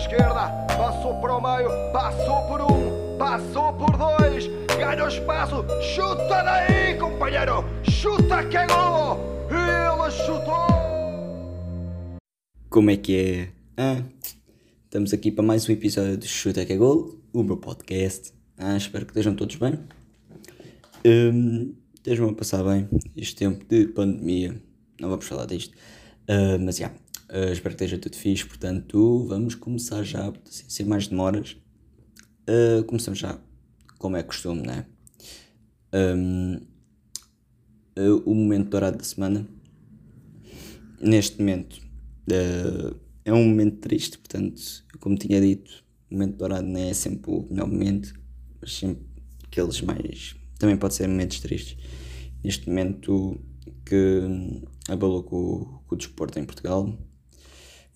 [0.00, 4.46] esquerda, passou para o meio, passou por um, passou por dois,
[4.78, 5.64] ganha o espaço,
[5.94, 10.70] chuta daí, companheiro, chuta que é golo, ele chutou.
[12.70, 13.48] Como é que é?
[13.76, 14.02] Ah,
[14.84, 18.32] estamos aqui para mais um episódio de Chuta que é Gol, o meu podcast.
[18.56, 19.78] Ah, espero que estejam todos bem.
[21.04, 24.62] Um, estejam a passar bem este tempo de pandemia.
[25.00, 25.74] Não vamos falar disto.
[26.28, 28.44] Uh, mas já, yeah, uh, espero que esteja tudo fixe.
[28.44, 31.56] Portanto, vamos começar já, sem, mais demoras.
[32.48, 33.38] Uh, começamos já,
[33.98, 34.86] como é costume, né?
[35.92, 36.60] Um,
[38.24, 39.46] o momento dourado da semana.
[41.00, 41.80] Neste momento
[43.24, 44.60] é um momento triste, portanto,
[45.00, 48.14] como tinha dito, o momento dourado não é sempre o melhor momento,
[48.60, 49.06] mas sempre
[49.44, 50.36] aqueles mais.
[50.58, 51.76] Também pode ser momentos tristes.
[52.42, 53.40] Neste momento
[53.84, 54.22] que
[54.88, 56.96] abalou com, com o desporto em Portugal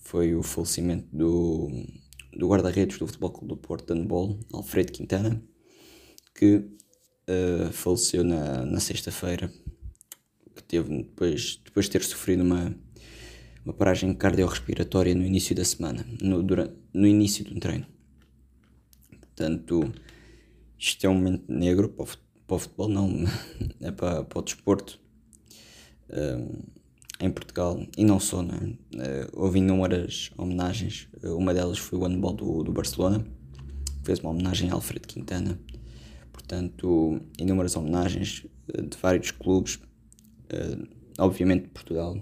[0.04, 1.70] foi o falecimento do,
[2.36, 5.42] do guarda-redes do Futebol Clube do Porto de handball, Alfredo Quintana,
[6.34, 9.50] que uh, faleceu na, na sexta-feira,
[10.54, 12.76] que teve depois, depois de ter sofrido uma,
[13.64, 17.86] uma paragem cardiorrespiratória no início da semana, no, durante, no início de um treino.
[19.10, 19.92] Portanto,
[20.78, 22.08] isto é um momento negro para o,
[22.46, 23.24] para o futebol, não,
[23.80, 25.00] é para, para o desporto
[26.10, 26.83] um,
[27.20, 27.80] em Portugal.
[27.96, 28.64] E não só, não é?
[28.64, 33.24] Uh, houve inúmeras homenagens, uma delas foi o handball do, do Barcelona,
[34.02, 35.58] fez uma homenagem a Alfredo Quintana,
[36.32, 39.78] portanto, inúmeras homenagens de vários clubes,
[41.18, 42.20] obviamente de Portugal.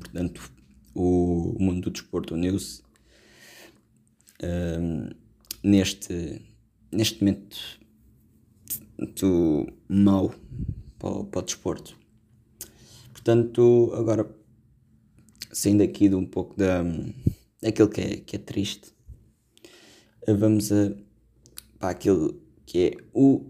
[0.00, 0.50] Portanto,
[0.94, 2.82] o, mundo do desporto uniu-se.
[4.42, 5.14] Uh,
[5.62, 6.40] neste,
[6.90, 7.80] neste momento
[8.98, 10.34] muito mau
[10.98, 11.99] para, para o desporto.
[13.22, 14.34] Portanto, agora
[15.52, 16.82] saindo aqui de um pouco da,
[17.60, 18.94] daquilo que é, que é triste,
[20.26, 20.94] uh, vamos a,
[21.78, 23.44] para aquilo que é o,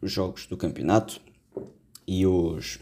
[0.00, 1.20] os jogos do campeonato
[2.06, 2.78] e os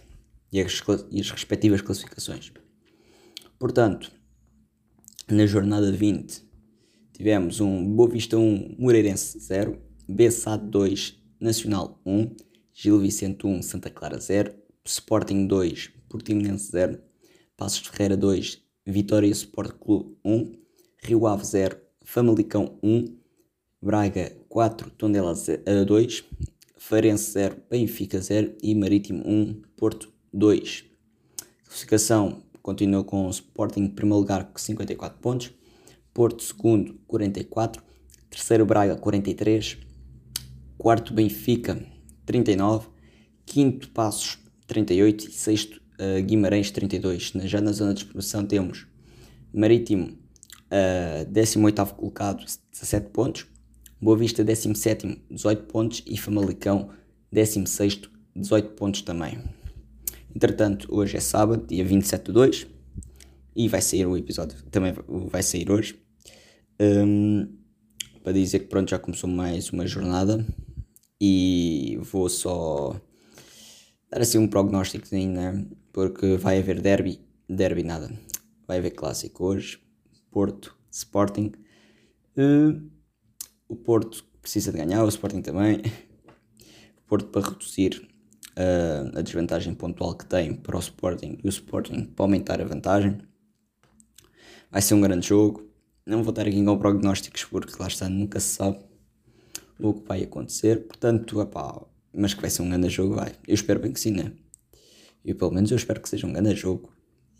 [0.52, 2.52] e as, e as respectivas classificações.
[3.58, 4.12] Portanto,
[5.30, 6.42] na jornada 20
[7.14, 12.36] tivemos um Boa Vista 1, Moreirense 0, Bessade 2, Nacional 1,
[12.74, 16.98] Gil Vicente 1, Santa Clara 0, Sporting 2, Portimonense 0,
[17.56, 20.52] Passos Ferreira 2, Vitória Sport Clube 1,
[21.02, 23.16] Rio Ave 0, Famalicão 1,
[23.82, 25.34] Braga 4, Tondela
[25.86, 26.24] 2,
[26.76, 30.84] Farense 0, Benfica 0 e Marítimo 1, Porto 2.
[31.64, 35.52] Classificação continua com o Sporting em primeiro lugar com 54 pontos,
[36.14, 37.82] Porto segundo 44,
[38.30, 39.78] terceiro Braga 43,
[40.76, 41.80] quarto Benfica
[42.24, 42.88] 39,
[43.44, 47.32] quinto Passos 38 e sexto uh, Guimarães 32.
[47.44, 48.86] Já na zona de exposição temos
[49.52, 53.46] Marítimo uh, 18 colocado 17 pontos,
[54.00, 56.90] Boa Vista 17 18 pontos e Famalicão
[57.32, 58.02] 16
[58.36, 59.38] 18 pontos também.
[60.34, 62.66] Entretanto, hoje é sábado, dia 27 de 2,
[63.56, 66.00] e vai sair o episódio, também vai sair hoje.
[66.80, 67.58] Um,
[68.22, 70.46] para dizer que pronto, já começou mais uma jornada
[71.20, 72.94] e vou só
[74.10, 75.66] dar assim um prognóstico, né?
[75.98, 78.08] Porque vai haver derby, derby nada,
[78.68, 79.80] vai haver clássico hoje,
[80.30, 81.50] Porto, Sporting.
[82.36, 82.88] Uh,
[83.68, 85.82] o Porto precisa de ganhar, o Sporting também.
[86.98, 88.08] O Porto para reduzir
[88.50, 92.64] uh, a desvantagem pontual que tem para o Sporting e o Sporting para aumentar a
[92.64, 93.18] vantagem.
[94.70, 95.68] Vai ser um grande jogo.
[96.06, 98.78] Não vou estar aqui com prognósticos porque lá está, nunca se sabe
[99.80, 100.86] o que vai acontecer.
[100.86, 101.36] Portanto,
[102.12, 103.32] mas que vai ser um grande jogo, vai.
[103.48, 104.30] Eu espero bem que sim, né?
[105.24, 106.90] Eu pelo menos eu espero que seja um grande jogo.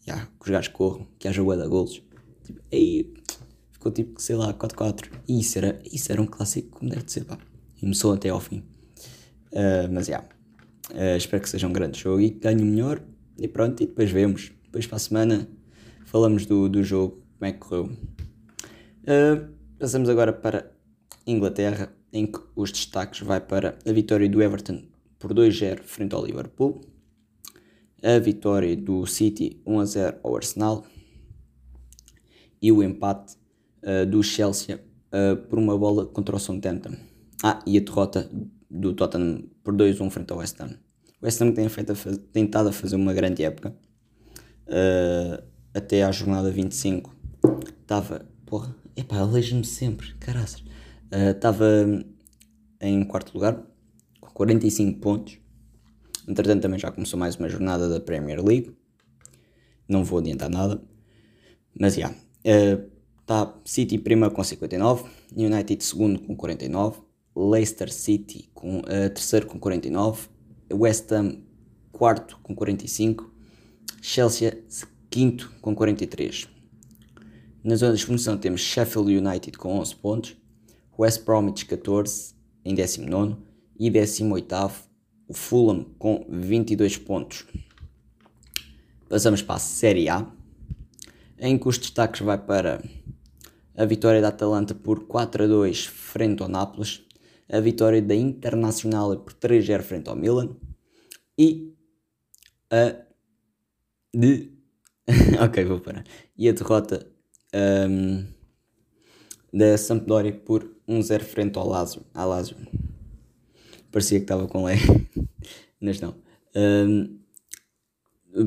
[0.06, 2.02] Já, que os gajos corram, que haja de golos.
[2.44, 3.12] Tipo, aí
[3.72, 5.10] ficou tipo, sei lá, 4-4.
[5.26, 7.38] E isso era, isso era um clássico como deve de ser, pá.
[7.76, 8.58] E começou até ao fim.
[9.52, 10.20] Uh, mas já.
[10.90, 13.02] Uh, espero que seja um grande jogo e que ganhe o melhor.
[13.38, 14.52] E pronto, e depois vemos.
[14.64, 15.48] Depois para a semana
[16.06, 17.84] falamos do, do jogo, como é que correu.
[19.04, 19.48] Uh,
[19.78, 20.72] passamos agora para
[21.26, 24.82] Inglaterra, em que os destaques vai para a vitória do Everton
[25.18, 26.80] por 2-0 frente ao Liverpool,
[28.02, 30.84] a vitória do City 1-0 ao Arsenal
[32.60, 33.36] e o empate
[33.82, 36.96] uh, do Chelsea uh, por uma bola contra o Southampton.
[37.42, 38.28] Ah, e a derrota
[38.70, 40.76] do Tottenham por 2-1 frente ao West Ham.
[41.20, 41.96] O West Ham tem, feito a
[42.32, 43.74] tem estado a fazer uma grande época.
[44.66, 45.42] Uh,
[45.72, 47.14] até à jornada 25
[47.80, 48.26] estava.
[48.44, 50.64] Porra, epá, alejo-me sempre, caraças.
[51.10, 51.66] Estava
[52.80, 53.62] em quarto lugar,
[54.20, 55.38] com 45 pontos.
[56.28, 58.76] Entretanto, também já começou mais uma jornada da Premier League.
[59.88, 60.82] Não vou adiantar nada.
[61.74, 62.14] Mas já.
[62.44, 67.00] Yeah, uh, está City primeiro com 59, United segundo com 49,
[67.34, 70.28] Leicester City com, uh, terceiro com 49,
[70.72, 71.42] West Ham
[71.92, 73.30] quarto com 45,
[74.02, 74.62] Chelsea
[75.10, 76.48] quinto com 43.
[77.64, 80.36] Na zona de promoção temos Sheffield United com 11 pontos,
[80.98, 82.34] West Bromwich 14
[82.64, 83.36] em 19
[83.78, 84.87] e 18
[85.28, 87.46] o Fulham com 22 pontos.
[89.08, 90.26] Passamos para a Série A,
[91.38, 92.82] em que os destaques vai para
[93.76, 97.02] a vitória da Atalanta por 4 a 2 frente ao Nápoles,
[97.48, 100.56] a vitória da Internacional por 3 a 0 frente ao Milan
[101.38, 101.74] e
[102.70, 103.06] a
[104.12, 104.58] de
[105.42, 106.04] ok, vou parar.
[106.36, 107.06] E a derrota
[107.88, 108.26] um,
[109.52, 112.56] da Sampdoria por 1-0 frente ao Lazio, Lazio.
[113.90, 114.78] Parecia que estava com lei,
[115.80, 116.14] mas não.
[116.54, 117.18] Um,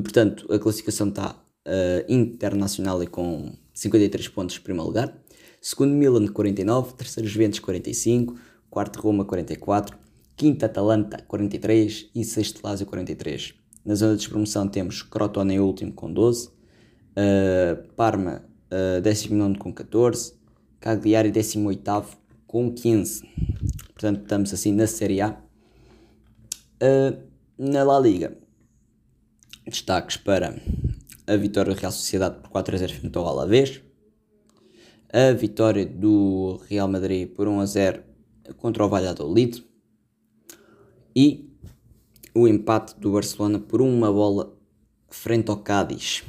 [0.02, 1.34] portanto, a classificação está
[1.66, 5.16] uh, internacional e com 53 pontos em primeiro lugar,
[5.60, 8.38] segundo Milan 49, terceiro Juventus 45,
[8.70, 9.96] quarto Roma 44,
[10.36, 13.54] quinto Atalanta 43 e sexto Lazio 43.
[13.84, 19.72] Na zona de despromoção temos Crotone em último com 12, uh, Parma uh, 19 com
[19.72, 20.34] 14,
[20.78, 23.22] Cagliari 18 com 15.
[23.94, 25.40] Portanto, estamos assim na Série A.
[26.82, 27.22] Uh,
[27.58, 28.36] na La Liga,
[29.64, 30.60] destaques para
[31.26, 33.80] a vitória da Real Sociedade por 4 a 0 frente ao Alavés,
[35.12, 38.02] a vitória do Real Madrid por 1 a 0
[38.56, 39.64] contra o Valladolid
[41.14, 41.50] e
[42.34, 44.56] o empate do Barcelona por uma bola
[45.08, 46.24] frente ao Cádiz.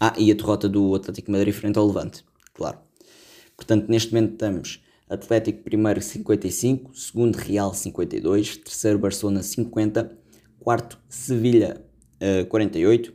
[0.00, 2.24] Ah, e a derrota do Atlético Madrid frente ao Levante,
[2.54, 2.78] claro.
[3.56, 4.82] Portanto, neste momento estamos
[5.12, 10.10] Atlético primeiro 55, segundo Real 52, terceiro Barcelona 50,
[10.58, 11.84] quarto Sevilha
[12.42, 13.12] uh, 48,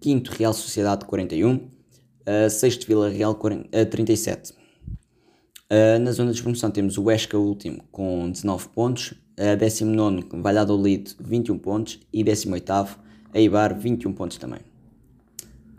[0.00, 4.52] quinto Real Sociedade 41, uh, sexto Vila Real 40, uh, 37.
[4.52, 11.14] Uh, na zona de promoção temos o Esca último com 19 pontos, uh, 19 Valladolid
[11.20, 12.98] 21 pontos e 18
[13.34, 14.60] Eibar 21 pontos também.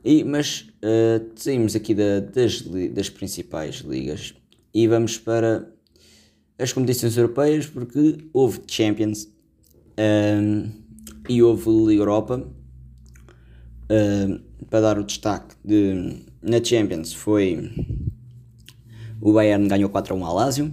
[0.03, 2.61] E, mas uh, saímos aqui da, das,
[2.93, 4.35] das principais ligas
[4.77, 5.73] e vamos para
[6.59, 9.27] as competições europeias porque houve Champions
[9.97, 10.69] um,
[11.27, 12.47] e houve Liga Europa.
[13.89, 14.39] Um,
[14.69, 17.71] para dar o destaque de, na Champions foi
[19.19, 20.71] o Bayern ganhou 4 a 1 ao Lazio,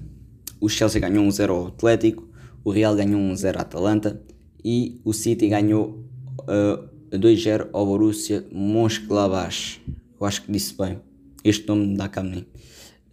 [0.60, 2.28] o Chelsea ganhou 1 0 ao Atlético,
[2.62, 4.20] o Real ganhou 1 0 ao Atalanta
[4.62, 6.04] e o City ganhou
[6.40, 9.80] uh, 2 0 ao Borussia Mönchengladbach.
[10.20, 11.00] Eu acho que disse bem.
[11.42, 12.46] Este nome dá cá a mim.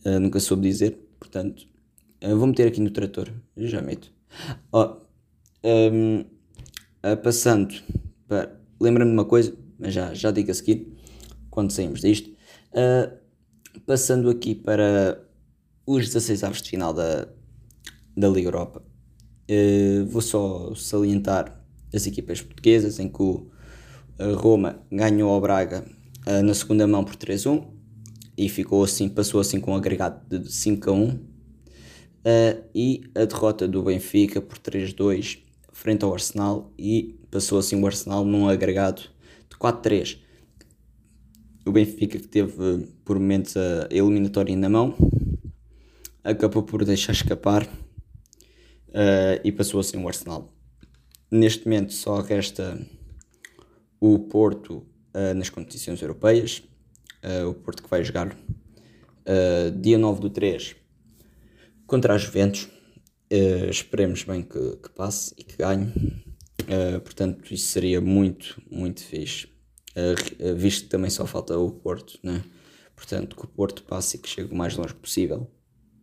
[0.06, 1.68] Uh, nunca soube dizer, portanto,
[2.21, 4.12] vou meter aqui no trator, já meto.
[4.71, 4.95] Oh,
[5.63, 6.21] um,
[7.03, 7.75] uh, passando
[8.27, 8.59] para.
[8.80, 10.92] Lembra-me de uma coisa, mas já, já digo a seguir,
[11.51, 12.31] quando saímos disto.
[13.86, 15.24] passando aqui para
[15.86, 17.27] os 16 avos de final da,
[18.18, 18.81] da Liga Europa.
[20.07, 21.63] vou só salientar
[21.94, 23.51] as equipas portuguesas, em que o
[24.38, 25.86] Roma ganhou ao Braga
[26.44, 27.81] na segunda mão por 3-1
[28.38, 31.19] e ficou assim, passou assim com um agregado de 5 a 1 uh,
[32.74, 35.39] e a derrota do Benfica por 3-2
[35.72, 39.01] frente ao Arsenal e passou assim o Arsenal num agregado
[39.50, 40.19] de 4-3
[41.66, 44.95] o Benfica que teve por momentos a eliminatória na mão
[46.23, 50.54] acabou por deixar escapar uh, e passou assim o Arsenal.
[51.30, 52.80] Neste momento só resta
[54.00, 56.64] o Porto uh, nas competições europeias
[57.23, 60.75] uh, o Porto que vai jogar uh, dia 9 do 3
[61.85, 62.69] contra a Juventus.
[63.31, 65.92] Uh, esperemos bem que, que, passe e que ganhe.
[67.04, 69.47] portanto, isso seria muito, muito fixe.
[70.57, 72.44] visto que também só falta o Porto, né?
[72.95, 75.49] portanto, que o Porto passe e que chegue o mais longe possível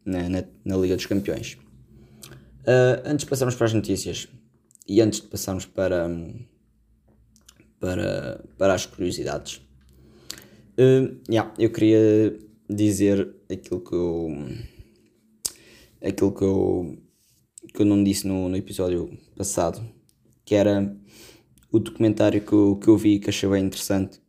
[0.05, 0.29] né?
[0.29, 1.59] na, na Liga dos Campeões.
[3.05, 4.29] antes de passarmos para as notícias
[4.87, 6.09] e antes de passarmos para,
[7.79, 9.61] para, para as curiosidades,
[10.79, 12.39] Uh, yeah, eu queria
[12.71, 14.29] dizer aquilo que eu.
[16.01, 16.97] aquilo que eu.
[17.75, 19.85] que eu não disse no, no episódio passado,
[20.45, 20.97] que era
[21.73, 24.21] o documentário que eu, que eu vi que achei bem interessante,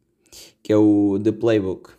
[0.63, 1.91] que é o The Playbook,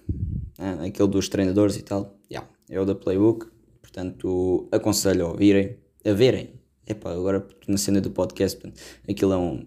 [0.58, 0.84] né?
[0.84, 2.18] aquele dos treinadores e tal.
[2.28, 3.46] Yeah, é o The Playbook,
[3.80, 6.58] portanto aconselho a ouvirem, a verem.
[6.88, 8.60] Epá, agora na cena do podcast,
[9.08, 9.64] aquilo é um.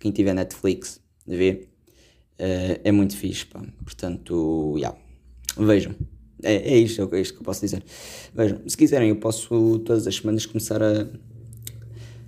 [0.00, 1.68] Quem tiver Netflix, vê
[2.38, 3.62] Uh, é muito fixe, pá.
[3.84, 4.74] Portanto.
[4.76, 4.98] Yeah.
[5.56, 5.94] Vejam.
[6.42, 7.82] É, é, isto, é isto que eu posso dizer.
[8.34, 11.08] Vejam, se quiserem, eu posso todas as semanas começar a,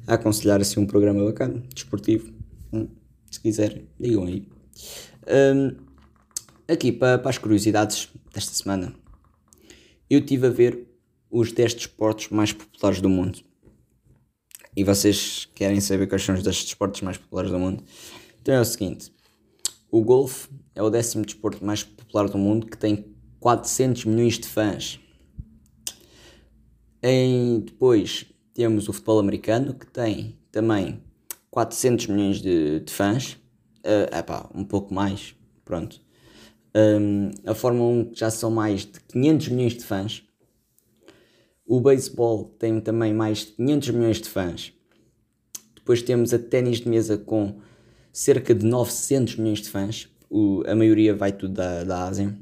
[0.06, 2.32] a aconselhar assim um programa bacana, desportivo.
[2.72, 2.88] Hum,
[3.30, 4.48] se quiserem, digam aí.
[5.26, 5.76] Um,
[6.66, 8.94] aqui para, para as curiosidades desta semana.
[10.08, 10.86] eu estive a ver
[11.30, 13.40] os 10 desportos mais populares do mundo.
[14.74, 17.82] E vocês querem saber quais são os 10 desportos mais populares do mundo?
[18.40, 19.12] Então é o seguinte:
[19.90, 24.46] o golfe é o décimo desporto mais popular do mundo que tem 400 milhões de
[24.46, 25.00] fãs.
[27.02, 31.02] Em, depois temos o futebol americano que tem também
[31.50, 33.34] 400 milhões de, de fãs.
[33.78, 36.00] Uh, epá, um pouco mais, pronto.
[36.74, 40.22] Um, a Fórmula 1 já são mais de 500 milhões de fãs.
[41.64, 44.72] O beisebol tem também mais de 500 milhões de fãs.
[45.74, 47.60] Depois temos a ténis de mesa com
[48.12, 50.08] cerca de 900 milhões de fãs.
[50.30, 52.36] O, a maioria vai tudo da, da Ásia.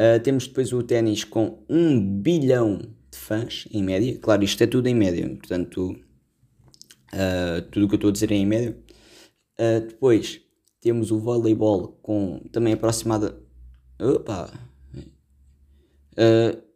[0.00, 4.18] Uh, temos depois o ténis com 1 bilhão de fãs em média.
[4.18, 5.90] Claro, isto é tudo em média, portanto,
[7.12, 8.76] uh, tudo o que eu estou a dizer é em média.
[9.60, 10.40] Uh, depois
[10.80, 13.38] temos o voleibol com também aproximada.
[14.00, 14.50] Opa!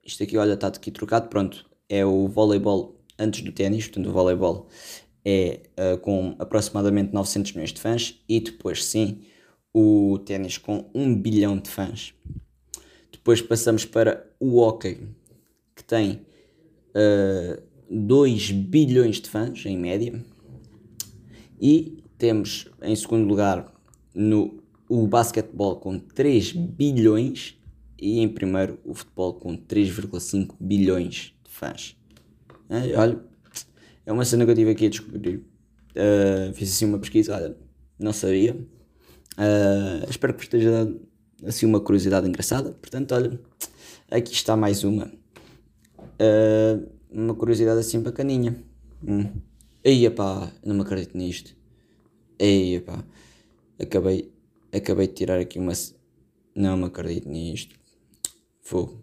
[0.05, 1.29] Isto aqui, olha, está aqui trocado.
[1.29, 3.87] Pronto, é o voleibol antes do ténis.
[3.87, 4.69] Portanto, o voleibol
[5.25, 8.23] é uh, com aproximadamente 900 milhões de fãs.
[8.29, 9.23] E depois, sim,
[9.73, 12.15] o ténis com 1 bilhão de fãs.
[13.11, 15.09] Depois passamos para o hockey,
[15.75, 16.21] que tem
[16.95, 20.23] uh, 2 bilhões de fãs em média.
[21.61, 23.73] E temos em segundo lugar
[24.15, 27.59] no o basquetebol com 3 bilhões
[27.99, 31.97] e em primeiro o futebol com 3,5 bilhões de fãs.
[32.69, 33.25] É, olha,
[34.07, 35.37] é uma cena que eu tive aqui a descobrir.
[35.37, 37.57] Uh, fiz assim uma pesquisa, olha,
[37.99, 38.55] não sabia.
[38.55, 41.01] Uh, espero que vos esteja dando
[41.45, 42.73] assim uma curiosidade engraçada.
[42.73, 43.41] Portanto, olha,
[44.11, 45.13] aqui está mais uma.
[46.21, 48.57] Uh, uma curiosidade assim bacaninha.
[49.07, 49.31] Hum.
[49.85, 51.55] Aí, pá, não me acredito nisto.
[52.41, 53.05] Aí, pá
[53.81, 54.33] acabei,
[54.73, 55.73] acabei de tirar aqui uma.
[56.55, 57.77] Não me acredito nisto.
[58.61, 59.03] Fogo.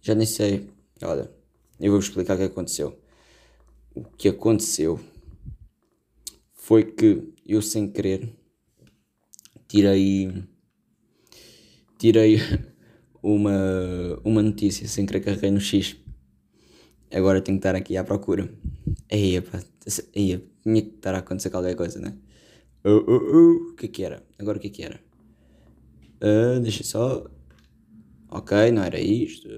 [0.00, 0.68] Já nem sei.
[1.02, 1.30] Olha,
[1.80, 2.98] eu vou-vos explicar o que aconteceu.
[3.94, 4.98] O que aconteceu
[6.54, 8.32] foi que eu, sem querer,
[9.68, 10.44] tirei.
[11.98, 12.38] Tirei
[13.22, 13.52] uma,
[14.24, 15.96] uma notícia sem querer carreguei no X.
[17.12, 18.50] Agora tenho que estar aqui à procura.
[19.10, 19.36] Aí,
[20.16, 22.16] aí, tinha que estar a acontecer qualquer coisa, né?
[22.84, 23.70] Uh, uh, uh.
[23.72, 24.22] O que é que era?
[24.38, 25.00] Agora o que é que era?
[26.22, 27.30] Uh, deixa só.
[28.30, 29.48] Ok, não era isto.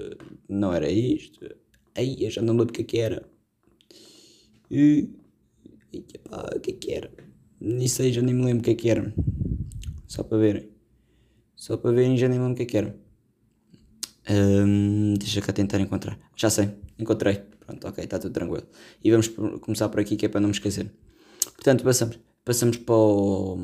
[0.48, 1.48] Não era isto.
[1.94, 3.33] Aí, já não lembro o que é que era.
[4.74, 5.08] E.
[5.92, 7.10] Epá, o que é que era?
[7.60, 9.14] Nem sei, já nem me lembro o que é que era.
[10.08, 10.68] Só para verem.
[11.54, 12.98] Só para verem, já nem me lembro o que é que era.
[14.28, 16.18] Um, deixa cá tentar encontrar.
[16.34, 17.36] Já sei, encontrei.
[17.60, 18.66] Pronto, ok, está tudo tranquilo.
[19.02, 19.28] E vamos
[19.60, 20.92] começar por aqui que é para não me esquecer.
[21.54, 22.18] Portanto, passamos.
[22.44, 23.56] Passamos para o,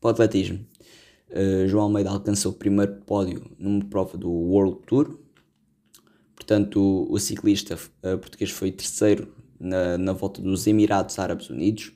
[0.00, 0.64] para o atletismo.
[1.28, 5.18] Uh, João Almeida alcançou o primeiro pódio numa prova do World Tour.
[6.36, 11.92] Portanto, o, o ciclista uh, português foi terceiro na, na volta dos Emirados Árabes Unidos.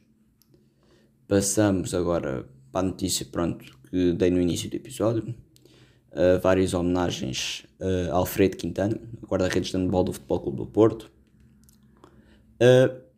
[1.26, 5.34] Passamos agora para a notícia pronto, que dei no início do episódio.
[6.10, 11.10] Uh, várias homenagens uh, a Alfredo Quintana, guarda-redes de handball do Futebol Clube do Porto.
[12.60, 13.08] Uh,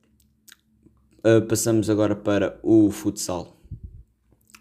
[1.47, 3.57] passamos agora para o futsal.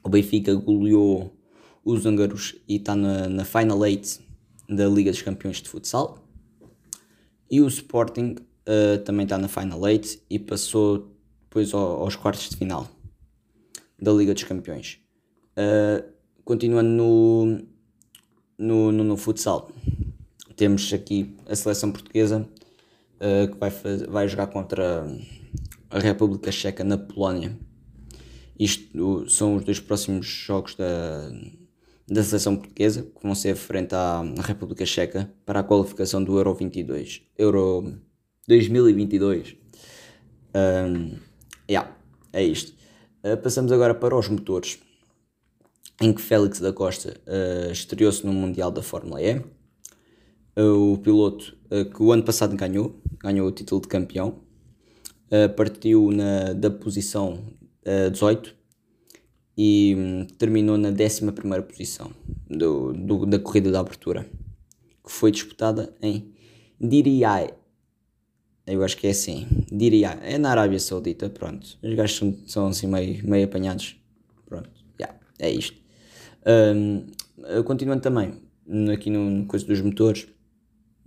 [0.03, 1.36] O Benfica goleou
[1.84, 4.22] os húngaros e está na, na Final 8
[4.69, 6.24] da Liga dos Campeões de Futsal.
[7.50, 8.36] E o Sporting
[8.70, 11.12] uh, também está na Final 8 e passou
[11.44, 12.88] depois ao, aos quartos de final
[14.00, 15.00] da Liga dos Campeões.
[15.58, 16.08] Uh,
[16.46, 17.46] continuando no,
[18.58, 19.72] no, no, no, futsal,
[20.56, 22.48] temos aqui a seleção portuguesa
[23.16, 23.72] uh, que vai,
[24.08, 25.06] vai jogar contra
[25.90, 27.58] a República Checa na Polónia.
[28.58, 31.32] Isto são os dois próximos jogos da,
[32.08, 36.54] da seleção portuguesa que vão ser frente à, República Checa para a qualificação do Euro
[36.54, 38.00] 22, Euro
[38.50, 39.56] 2022.
[40.56, 41.18] Um,
[41.70, 41.96] yeah,
[42.34, 42.74] é isto.
[43.24, 44.79] Uh, passamos agora para os motores,
[46.01, 49.38] em que Félix da Costa uh, estreou-se no Mundial da Fórmula E.
[50.58, 51.58] Uh, o piloto
[51.96, 54.39] que o ano passado ganhou, ganhou o título de campeão,
[55.56, 58.56] partiu na, da posição uh, eh, 18
[59.56, 61.22] e um, terminou na 11
[61.68, 62.12] posição
[62.50, 64.25] do, do, da corrida da abertura,
[65.06, 66.34] que foi disputada em
[66.82, 67.59] Diriyah.
[68.70, 70.20] Eu acho que é assim, Diriyah.
[70.22, 71.78] É na Arábia Saudita, pronto.
[71.82, 74.00] Os gajos são, são assim meio, meio apanhados.
[74.46, 75.76] Pronto, yeah, é isto.
[76.46, 77.08] Um,
[77.64, 78.34] continuando também,
[78.94, 80.28] aqui no coisa dos motores,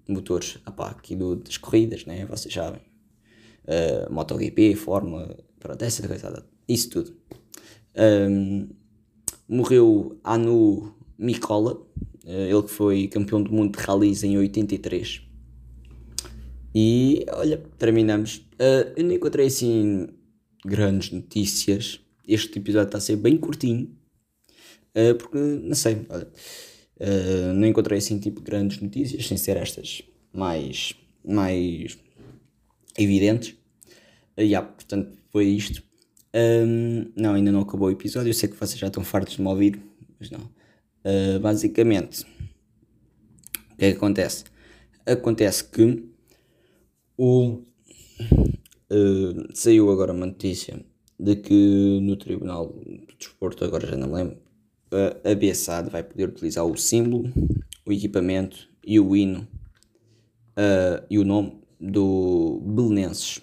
[0.09, 2.26] motores, apá, aqui do, das corridas, né?
[2.26, 7.16] Vocês sabem, uh, MotoGP, Fórmula, pronto, essa coisa, isso tudo.
[7.97, 8.69] Um,
[9.49, 11.81] morreu Anu Mikola,
[12.25, 15.31] ele que foi campeão do mundo de rallies em 83.
[16.75, 18.37] E olha, terminamos.
[18.55, 20.09] Uh, eu não encontrei assim
[20.64, 22.00] grandes notícias.
[22.26, 23.91] Este episódio está a ser bem curtinho.
[24.97, 26.29] Uh, porque, não sei, olha,
[27.00, 30.02] uh, não encontrei assim tipo grandes notícias, sem ser estas
[30.33, 31.99] mais, mais
[32.99, 33.50] evidentes.
[34.37, 35.83] Uh, yeah, portanto, foi isto.
[36.35, 38.31] Um, não, ainda não acabou o episódio.
[38.31, 39.81] Eu sei que vocês já estão fartos de me ouvir,
[40.19, 40.41] mas não.
[40.41, 42.23] Uh, basicamente,
[43.73, 44.45] o que é que acontece?
[45.05, 46.12] Acontece que
[47.16, 47.62] o,
[48.90, 50.85] uh, saiu agora uma notícia
[51.19, 54.38] de que no Tribunal do Desporto, agora já não me lembro,
[55.25, 57.33] a BSAD vai poder utilizar o símbolo,
[57.87, 59.47] o equipamento e o hino
[60.52, 63.40] uh, e o nome do Belenenses.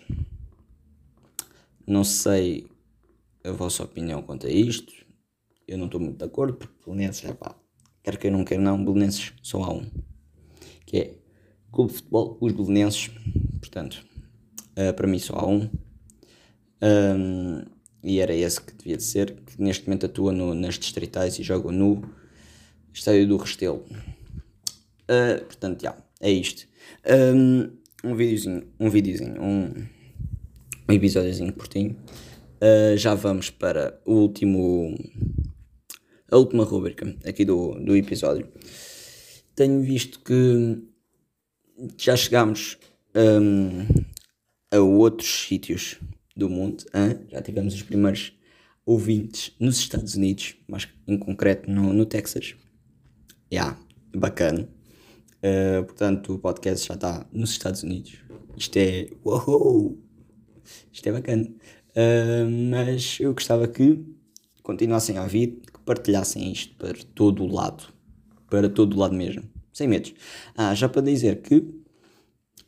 [1.88, 2.68] Não sei
[3.44, 4.94] a vossa opinião quanto a isto.
[5.68, 7.56] Eu não estou muito de acordo, porque Belenenses, é pá,
[8.04, 9.90] quer que eu não quer não, Belenenses só há um,
[10.86, 11.16] que é
[11.72, 13.12] Clube de Futebol Os Belenenses,
[13.60, 14.06] portanto,
[14.78, 15.70] uh, para mim só há um.
[16.82, 17.64] um.
[18.02, 21.44] E era esse que devia de ser, que neste momento atua no, nas distritais e
[21.44, 22.02] joga no
[22.94, 23.86] Estádio do Restelo.
[25.04, 26.66] Uh, portanto, já, é isto.
[27.36, 29.74] Um, um videozinho, um videozinho, um,
[30.88, 31.98] um episódiozinho curtinho.
[32.62, 34.98] Uh, já vamos para o último
[36.32, 38.48] a última rubrica aqui do, do episódio.
[39.56, 40.82] Tenho visto que
[41.98, 42.78] já chegámos
[43.16, 43.86] um,
[44.72, 46.00] a outros sítios
[46.36, 46.84] do mundo.
[46.94, 47.20] Hein?
[47.30, 48.34] Já tivemos os primeiros
[48.86, 52.56] ouvintes nos Estados Unidos, mas em concreto no, no Texas.
[53.52, 53.78] Yeah,
[54.16, 54.68] bacana.
[55.38, 58.18] Uh, portanto, o podcast já está nos Estados Unidos.
[58.58, 59.10] Isto é.
[59.24, 59.98] Uou!
[60.92, 61.50] Isto é bacana.
[61.92, 64.04] Uh, mas eu gostava que
[64.62, 67.92] continuassem a ouvir, que partilhassem isto para todo o lado.
[68.50, 69.44] Para todo o lado mesmo.
[69.72, 70.14] Sem medos.
[70.56, 71.64] Ah, já para dizer que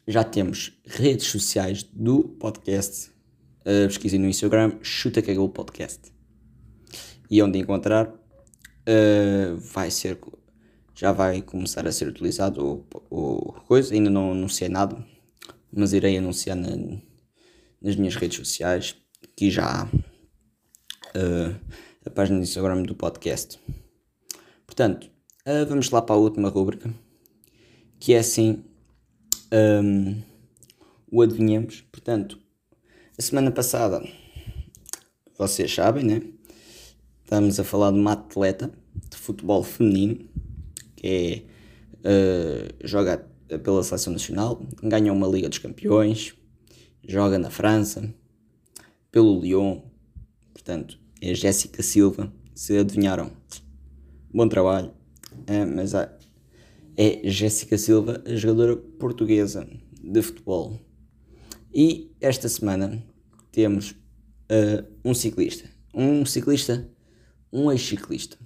[0.07, 3.11] já temos redes sociais do podcast.
[3.61, 6.11] Uh, pesquisem no Instagram, chuta que é o podcast.
[7.29, 10.19] E onde encontrar uh, vai ser
[10.95, 15.03] já vai começar a ser utilizado o, coisa, ainda não anunciei nada,
[15.71, 16.69] mas irei anunciar na,
[17.81, 18.95] nas minhas redes sociais
[19.35, 21.55] que já há uh,
[22.05, 23.59] a página do Instagram do podcast.
[24.65, 25.09] Portanto,
[25.67, 26.93] vamos lá para a última rubrica,
[27.99, 28.63] que é assim
[29.51, 30.21] um,
[31.11, 31.81] o adivinhamos.
[31.91, 32.39] Portanto,
[33.17, 34.01] a semana passada,
[35.37, 36.21] vocês sabem, né?
[37.23, 38.71] Estamos a falar de uma atleta
[39.09, 40.29] de futebol feminino
[40.95, 41.45] que
[42.03, 43.25] é, uh, joga
[43.63, 46.33] pela seleção nacional, ganha uma Liga dos Campeões,
[47.07, 48.13] joga na França,
[49.11, 49.81] pelo Lyon,
[50.53, 52.31] portanto, é Jéssica Silva.
[52.53, 53.31] Se adivinharam,
[54.33, 54.93] bom trabalho.
[55.47, 56.11] É, mas é,
[56.97, 59.67] é Jéssica Silva, jogadora portuguesa
[60.01, 60.79] de futebol.
[61.73, 63.03] E esta semana
[63.51, 65.69] temos uh, um ciclista.
[65.93, 66.89] Um ciclista,
[67.51, 68.37] um ex-ciclista.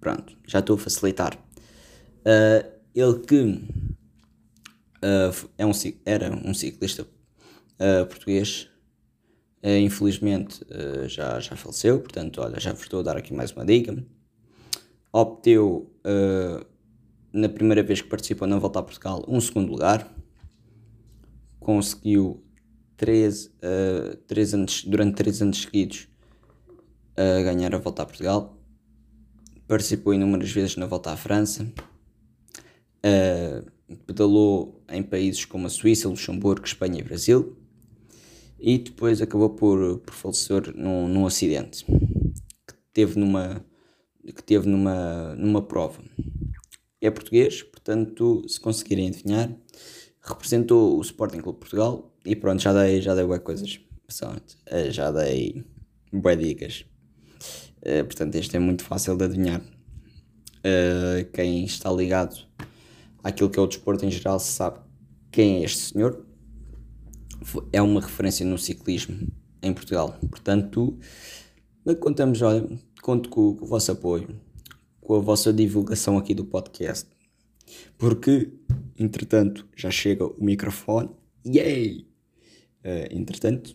[0.00, 1.34] Pronto, já estou a facilitar.
[2.20, 3.40] Uh, ele que
[5.02, 5.72] uh, é um,
[6.04, 8.68] era um ciclista uh, português,
[9.62, 10.60] infelizmente
[11.06, 13.96] já, já faleceu, portanto, olha, já vos estou a dar aqui mais uma dica.
[15.10, 15.90] Obteu,
[17.34, 20.10] na primeira vez que participou na Volta a Portugal, um segundo lugar.
[21.60, 22.42] Conseguiu
[22.96, 23.50] três,
[24.26, 26.08] três anos, durante três anos seguidos
[27.16, 28.56] ganhar a Volta a Portugal.
[29.66, 31.66] Participou inúmeras vezes na Volta à França
[33.04, 33.70] Uh,
[34.06, 37.54] pedalou em países como a Suíça, Luxemburgo, Espanha e Brasil
[38.58, 43.62] e depois acabou por, por falecer num, num acidente que teve numa
[44.24, 46.02] que teve numa, numa prova.
[47.04, 49.54] É português, portanto, se conseguirem adivinhar,
[50.22, 54.90] representou o Sporting Clube Portugal e pronto, já dei, já dei boas coisas, pessoalmente, uh,
[54.90, 55.62] já dei
[56.10, 56.86] boas dicas.
[57.82, 59.60] Uh, portanto, este é muito fácil de adivinhar.
[59.60, 62.38] Uh, quem está ligado
[63.22, 64.78] àquilo que é o desporto em geral, sabe
[65.30, 66.24] quem é este senhor.
[67.70, 69.28] É uma referência no ciclismo
[69.62, 70.18] em Portugal.
[70.30, 70.98] Portanto,
[72.00, 72.66] contamos, olha,
[73.02, 74.40] conto com o vosso apoio,
[75.04, 77.08] com a vossa divulgação aqui do podcast.
[77.96, 78.50] Porque,
[78.98, 81.10] entretanto, já chega o microfone.
[81.46, 82.08] Yay!
[82.82, 83.74] Uh, entretanto,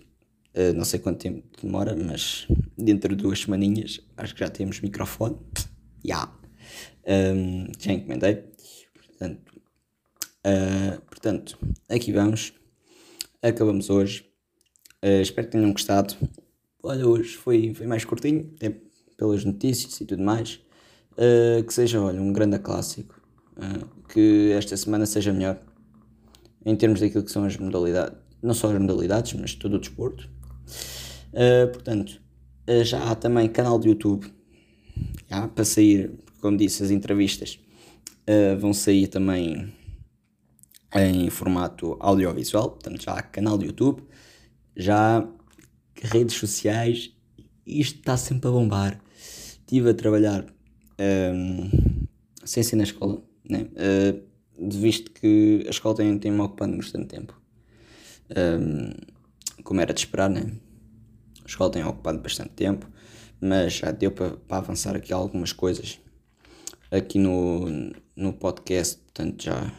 [0.56, 4.82] uh, não sei quanto tempo demora, mas dentro de duas semaninhas acho que já temos
[4.82, 5.38] microfone.
[6.06, 6.36] Yeah.
[7.08, 8.44] Um, já encomendei.
[8.94, 9.62] Portanto,
[10.46, 12.54] uh, portanto, aqui vamos.
[13.42, 14.26] Acabamos hoje.
[15.02, 16.14] Espero que tenham gostado.
[16.84, 18.76] Olha, hoje foi, foi mais curtinho, até
[19.16, 20.60] pelas notícias e tudo mais.
[21.14, 23.20] Uh, que seja, olha, um grande clássico.
[23.58, 25.60] Uh, que esta semana seja melhor
[26.66, 30.30] em termos daquilo que são as modalidades, não só as modalidades, mas todo o desporto.
[31.34, 32.22] Uh, portanto,
[32.84, 34.32] já há também canal de YouTube
[35.30, 37.60] já, para sair, como disse, as entrevistas
[38.60, 39.74] vão sair também
[40.94, 44.04] em formato audiovisual, portanto já há canal de YouTube,
[44.76, 45.28] já
[45.96, 47.12] redes sociais,
[47.66, 49.02] isto está sempre a bombar.
[49.16, 50.46] Estive a trabalhar
[51.00, 52.08] um,
[52.44, 53.68] sem ser na escola, né?
[53.74, 57.40] Uh, visto que a escola tem, tem-me ocupando bastante tempo.
[58.30, 58.92] Um,
[59.64, 60.52] como era de esperar, né?
[61.44, 62.90] A escola tem ocupado bastante tempo,
[63.40, 66.00] mas já deu para, para avançar aqui algumas coisas
[66.92, 67.66] aqui no,
[68.16, 69.72] no podcast, portanto já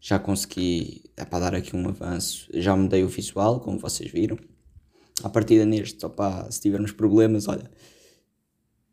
[0.00, 2.46] já consegui é para dar aqui um avanço.
[2.52, 4.38] Já mudei o visual, como vocês viram.
[5.22, 7.70] A partir neste, opa, se tivermos problemas, olha,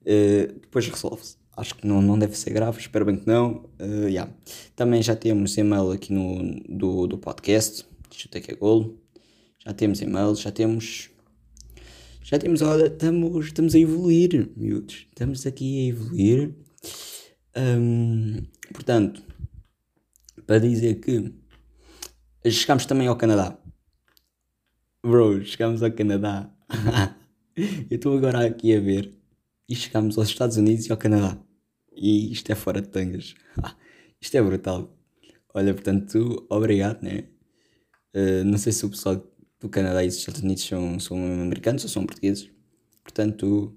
[0.04, 1.41] uh, depois resolve-se.
[1.56, 3.70] Acho que não, não deve ser grave, espero bem que não.
[3.80, 4.32] Uh, yeah.
[4.76, 8.98] Também já temos e-mail aqui no, do, do podcast, chuta que é golo.
[9.60, 11.10] Já temos e-mail, já temos.
[12.24, 15.08] Já temos, olha, estamos, estamos a evoluir, miúdos.
[15.10, 16.56] Estamos aqui a evoluir.
[17.58, 18.38] Um,
[18.74, 19.22] portanto,
[20.48, 21.34] para dizer que
[22.50, 23.58] chegámos também ao Canadá.
[25.06, 26.50] Bro, chegámos ao Canadá.
[27.56, 29.21] Eu estou agora aqui a ver
[29.72, 31.42] e chegámos aos Estados Unidos e ao Canadá.
[31.96, 33.36] E isto é fora de tangas.
[34.20, 34.94] isto é brutal.
[35.54, 37.24] Olha, portanto, obrigado, né?
[38.14, 39.26] Uh, não sei se o pessoal
[39.62, 42.52] do Canadá e dos Estados Unidos são, são americanos ou são portugueses.
[43.02, 43.74] Portanto,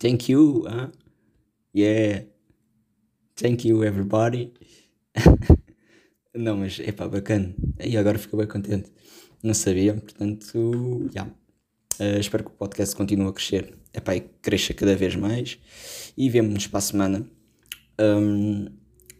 [0.00, 0.64] thank you.
[0.66, 0.90] Huh?
[1.76, 2.26] Yeah.
[3.36, 4.54] Thank you, everybody.
[6.34, 7.54] Não, mas é pá, bacana.
[7.84, 8.90] E agora fico bem contente.
[9.42, 11.22] Não sabia, portanto, já.
[11.22, 11.34] Yeah.
[12.00, 13.83] Uh, espero que o podcast continue a crescer.
[13.94, 15.58] É pá, e cresça cada vez mais.
[16.18, 17.26] E vemo-nos para a semana.
[17.98, 18.66] Um,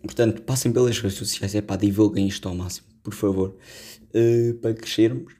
[0.03, 1.55] portanto, passem pelas redes sociais.
[1.55, 3.57] É pá, divulguem isto ao máximo, por favor.
[4.13, 5.33] Uh, para crescermos.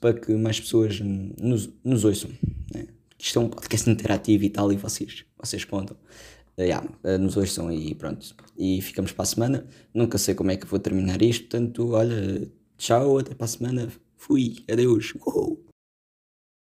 [0.00, 2.30] Para que mais pessoas nos, nos ouçam.
[2.72, 2.86] Né?
[3.18, 5.96] Isto é um podcast interativo e tal, e vocês, vocês contam.
[6.56, 8.32] Uh, yeah, uh, nos ouçam e pronto.
[8.56, 9.66] E ficamos para a semana.
[9.92, 13.88] Nunca sei como é que vou terminar isto, portanto, olha, tchau, até para a semana.
[14.16, 15.14] Fui, adeus.